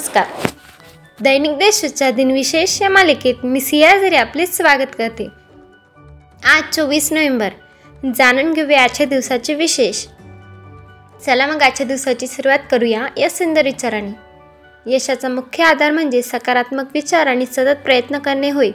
नमस्कार. 0.00 0.26
दैनिक 1.20 1.52
देशाच्या 1.52 2.10
दिनविशेष 2.10 2.82
या 2.82 2.88
मालिकेत 2.88 3.34
मी 3.44 3.60
सियाजरी 3.60 4.16
आपले 4.16 4.46
स्वागत 4.46 4.94
करते. 4.98 5.28
आज 6.44 6.74
चोवीस 6.74 7.12
नोव्हेंबर. 7.12 7.48
जाणून 8.16 8.52
घेऊया 8.52 8.82
आजच्या 8.82 9.06
दिवसाचे 9.06 9.54
विशेष. 9.54 10.06
चला 11.26 11.46
मग 11.46 11.62
आजच्या 11.62 11.86
दिवसाची 11.86 12.26
सुरुवात 12.26 12.58
करूया 12.70 13.06
या 13.16 13.30
सुंदर 13.30 13.64
विचाराने. 13.64 14.10
यशाचा 14.86 15.28
मुख्य 15.28 15.64
आधार 15.64 15.90
म्हणजे 15.90 16.22
सकारात्मक 16.22 16.84
विचार 16.94 17.26
आणि 17.26 17.46
सतत 17.46 17.84
प्रयत्न 17.84 18.18
करणे 18.18 18.50
होय. 18.50 18.70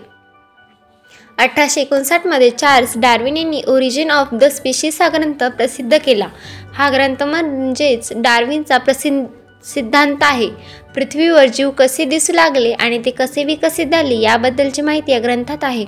अठराशे 1.38 1.82
एकोणसाठमध्ये 1.82 2.50
चार्ल्स 2.50 2.94
डार्विन 2.98 3.38
यांनी 3.38 3.64
ओरिजिन 3.68 4.12
ऑफ 4.12 4.28
द 4.34 4.44
स्पीशीज 4.44 5.02
हा 5.02 5.10
ग्रंथ 5.10 5.44
प्रसिद्ध 5.44 5.98
केला. 5.98 6.28
हा 6.74 6.90
ग्रंथ 6.90 7.24
म्हणजेच 7.24 8.14
डार्विनचा 8.16 8.78
प्रसिद्ध 8.78 9.26
सिद्धांत 9.66 10.18
आहे. 10.22 10.48
पृथ्वीवर 10.96 11.46
जीव 11.46 11.70
कसे 11.70 12.06
दिसू 12.06 12.34
लागले 12.34 12.72
आणि 12.72 12.98
ते 13.06 13.12
कसे 13.12 13.44
विकसित 13.44 13.86
झाले 13.86 14.16
याबद्दलची 14.16 14.82
माहिती 14.82 15.12
या 15.12 15.20
ग्रंथात 15.20 15.64
आहे. 15.64 15.86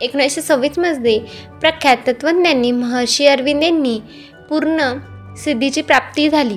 एकोणीसशे 0.00 0.42
सव्वीसमध्ये 0.42 1.18
प्रख्यात 1.60 1.96
तत्त्वज्ञांनी 2.06 2.70
महर्षी 2.70 3.26
अरविंद 3.26 3.62
यांनी 3.62 3.98
पूर्ण 4.48 4.92
सिद्धीची 5.36 5.82
प्राप्ती 5.82 6.28
झाली. 6.28 6.56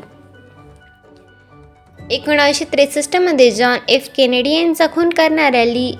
एकोणावीसशे 2.11 2.65
त्रेसष्टमध्ये 2.65 3.51
जॉन 3.51 3.77
एफ 3.87 4.09
केनेडी 4.17 4.53
यांचा 4.53 4.87
खून 4.87 5.09
करणाऱ्या 5.09 5.65
ली 5.65 5.91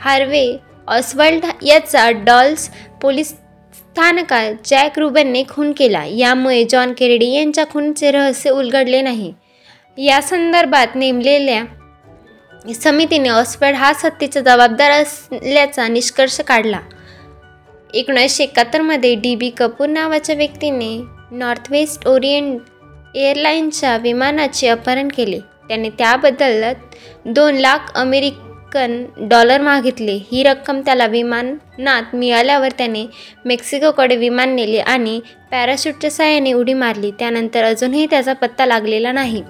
हार्वे 0.00 0.46
ऑसवर्ल्ड 0.88 1.44
याचा 1.62 2.10
डॉल्स 2.10 2.68
पोलीस 3.02 3.28
स्थानकात 3.74 4.54
जॅक 4.64 4.98
रुबनने 4.98 5.42
खून 5.48 5.72
केला. 5.72 6.04
यामुळे 6.04 6.64
जॉन 6.64 6.92
केनेडी 6.92 7.32
यांच्या 7.32 7.64
खूनचे 7.72 8.10
रहस्य 8.10 8.50
उलगडले 8.50 9.00
नाही. 9.02 9.32
या 9.98 10.20
संदर्भात 10.22 10.86
नेमलेल्या 10.94 11.64
समितीने 12.74 13.28
ऑस्फर्ड 13.28 13.74
हा 13.74 13.92
सत्तेचा 13.92 14.40
जबाबदार 14.40 14.90
असल्याचा 14.90 15.88
निष्कर्ष 15.88 16.40
काढला. 16.40 16.80
एकोणीसशे 17.94 18.44
एकाहत्तरमध्ये 18.44 19.14
डी 19.14 19.34
बी 19.36 19.50
कपूर 19.50 19.86
नावाच्या 19.86 20.34
व्यक्तीने 20.34 21.02
नॉर्थ 21.30 21.70
वेस्ट 21.70 22.06
ओरिएंट 22.06 22.60
एअरलाईनच्या 23.14 23.96
विमानाचे 23.96 24.68
अपहरण 24.68 25.08
केले. 25.08 25.40
त्याने 25.68 25.90
त्याबद्दल 25.90 26.64
दोन 27.24 27.54
लाख 27.54 27.78
अमेरिक 27.94 28.34
अमेरिकन 28.76 29.28
डॉलर 29.28 29.60
मागितले. 29.60 30.12
ही 30.32 30.42
रक्कम 30.42 30.80
त्याला 30.80 31.06
विमानात 31.06 32.14
मिळाल्यावर 32.14 32.72
त्याने 32.78 33.06
मेक्सिकोकडे 33.44 34.16
विमान 34.16 34.54
नेले 34.54 34.78
आणि 34.78 35.20
पॅराशूटच्या 35.50 36.10
सहाय्याने 36.10 36.52
उडी 36.52 36.74
मारली. 36.74 37.10
त्यानंतर 37.10 37.64
अजूनही 37.64 38.06
त्याचा 38.06 38.32
पत्ता 38.32 38.66
लागलेला 38.66 39.12
नाही. 39.12 39.42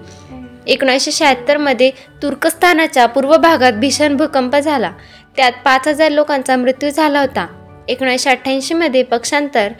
एकोणीसशे 0.66 1.12
शहात्तरमध्ये 1.12 1.91
तुर्कस्तानाच्या 2.22 3.06
पूर्व 3.06 3.36
भागात 3.36 3.72
भीषण 3.72 4.16
भूकंप 4.16 4.56
झाला. 4.56 4.92
त्यात 5.36 5.53
पाच 5.64 5.88
हजार 5.88 6.11
लोकांचा 6.11 6.56
मृत्यू 6.56 6.91
झाला 6.91 7.20
होता. 7.20 7.47
एकोणीसशे 7.88 8.31
अठ्ठ्याऐंशीमध्ये 8.31 9.03
पक्षांतर 9.03 9.72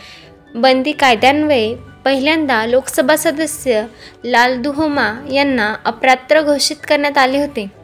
बंदी 0.55 0.93
कायद्यान्वये 0.93 1.75
पहिल्यांदा 2.05 2.67
लोकसभा 2.67 3.17
सदस्य 3.17 3.83
लाल 4.25 4.61
दुहोमा 4.63 5.13
यांना 5.33 5.75
अप्रात्र 5.85 6.43
घोषित 6.43 6.77
करण्यात 6.89 7.19
आले 7.19 7.39
होते. 7.39 7.84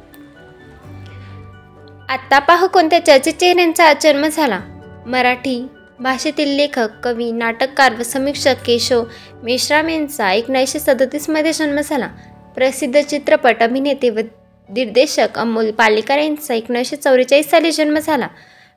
आत्ता 2.11 2.39
पाहू 2.39 2.69
कोणत्या 2.69 3.05
चर्चित 3.07 3.33
चेहऱ्यांचा 3.33 3.93
जन्म 3.93 4.27
झाला. 4.27 4.61
मराठी 5.07 5.67
भाषेतील 6.01 6.49
लेखक 6.49 6.89
कवी 7.05 7.33
नाटककार 7.33 7.95
व 7.99 8.03
समीक्षक 8.03 8.55
केशव 8.67 9.05
मेश्राम 9.43 9.89
यांचा 9.89 10.33
एकोणीसशे 10.33 10.79
सदतीसमध्ये 10.79 11.53
जन्म 11.53 11.81
झाला. 11.81 12.07
प्रसिद्ध 12.55 13.01
चित्रपट 13.01 13.63
अभिनेते 13.63 14.11
व 14.11 14.21
दिग्दर्शक 14.69 15.39
अमोल 15.39 15.71
पालेकर 15.71 16.19
यांचा 16.19 16.55
एकोणीसशे 16.55 16.97
चौवेचाळीस 16.97 17.51
साली 17.51 17.71
जन्म 17.71 17.99
झाला. 17.99 18.29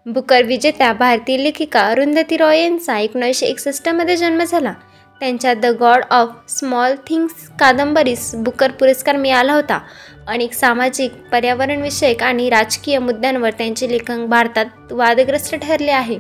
बुकर 0.06 0.44
विजेत्या 0.44 0.94
भारतीय 0.94 1.38
लेखिका 1.38 1.82
अरुंधती 1.82 2.38
रॉय 2.38 2.62
यांचा 2.62 3.00
एकोणीसशे 3.00 3.46
एकसष्टमध्ये 3.46 4.18
जन्म 4.18 4.44
झाला. 4.44 4.74
त्यांच्या 5.24 5.54
the 5.54 5.66
God 5.66 6.04
of 6.12 6.30
Small 6.50 6.96
Things 7.08 7.48
कादंबरीस 7.60 8.36
Booker 8.36 8.72
पुरस्कार 8.72 9.16
मिळाला 9.16 9.54
होता. 9.54 9.80
अनेक 10.28 10.54
सामाजिक 10.54 11.12
पर्यावरणविषयक 11.32 12.24
आणि 12.24 12.50
राजकीय 12.50 12.98
मुद्द्यांवर 13.00 13.50
त्यांचे 13.50 13.90
लेखन 13.90 14.26
भारतात 14.26 14.92
वादग्रस्त 14.92 15.56
ठरले 15.56 15.92
आहे. 15.92 16.18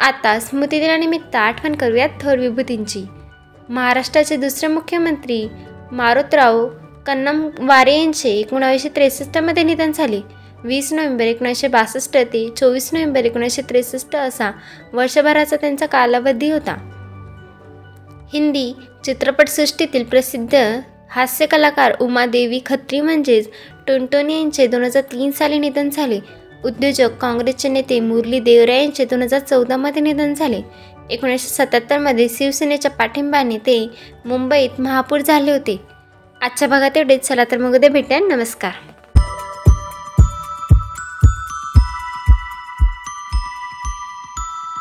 आता 0.00 0.38
स्मृतिदिनानिमित्त 0.40 1.36
आठवण 1.36 1.74
करूयात 1.74 2.08
थोर 2.20 2.38
विभूतींची. 2.38 3.04
महाराष्ट्राचे 3.68 4.36
दुसरे 4.36 4.66
मुख्यमंत्री 4.66 5.46
मारुतराव 5.92 6.66
कन्नमवारे 7.06 7.98
यांचे 7.98 8.30
एकोणावीसशे 8.30 8.88
त्रेसष्टमध्ये 8.88 9.62
निधन 9.62 9.92
झाले. 9.92 10.20
वीस 10.64 10.92
नोव्हेंबर 10.92 11.24
एकोणीसशे 11.24 11.68
बासष्ट 11.68 12.16
ते 12.32 12.48
चोवीस 12.56 12.88
नोव्हेंबर 12.92 13.24
एकोणीसशे 13.24 13.62
त्रेसष्ट 13.62 14.16
असा 14.16 14.50
वर्षभराचा 14.92 15.56
त्यांचा 15.56 15.86
कालावधी 15.86 16.50
होता. 16.50 16.76
हिंदी 18.32 18.72
चित्रपटसृष्टीतील 19.04 20.04
प्रसिद्ध 20.04 20.54
हास्य 21.10 21.46
कलाकार 21.46 21.92
उमादेवी 22.00 22.60
खत्री 22.66 23.00
म्हणजेच 23.00 23.48
टोनटोनी 23.86 24.38
यांचे 24.38 24.66
दोन 24.66 24.84
हजार 24.84 25.02
तीन 25.02 25.30
साली 25.30 25.58
निधन 25.58 25.90
झाले. 25.90 26.18
उद्योजक 26.64 27.16
काँग्रेसचे 27.20 27.68
नेते 27.68 28.00
मुरली 28.00 28.40
देवरा 28.40 28.74
यांचे 28.74 29.04
दोन 29.04 29.22
हजार 29.22 29.40
चौदामध्ये 29.40 30.02
निधन 30.02 30.34
झाले. 30.34 30.60
एकोणीसशे 31.10 31.48
सत्याहत्तरमध्ये 31.48 32.28
शिवसेनेच्या 32.28 32.90
पाठिंबाने 32.90 33.58
ते 33.58 33.88
मुंबईत 34.24 34.80
महापूर 34.80 35.20
झाले 35.20 35.52
होते. 35.52 35.80
आजच्या 36.42 36.68
भागात 36.68 36.96
एवढेच. 36.96 37.28
चला 37.28 37.44
तर 37.50 37.58
मग 37.58 37.74
उद्या 37.74 37.90
भेटेन 37.90 38.28
नमस्कार. 38.28 38.91